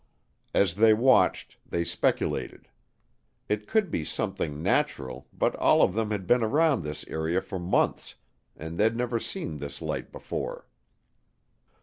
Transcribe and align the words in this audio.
As 0.55 0.73
they 0.73 0.95
watched 0.95 1.57
they 1.63 1.83
speculated. 1.83 2.67
It 3.47 3.67
could 3.67 3.91
be 3.91 4.03
something 4.03 4.63
natural 4.63 5.27
but 5.31 5.55
all 5.57 5.83
of 5.83 5.93
them 5.93 6.09
had 6.09 6.25
been 6.25 6.41
around 6.41 6.81
this 6.81 7.05
area 7.07 7.39
for 7.39 7.59
months 7.59 8.15
and 8.57 8.79
they'd 8.79 8.95
never 8.97 9.19
seen 9.19 9.57
this 9.57 9.79
light 9.79 10.11
before. 10.11 10.67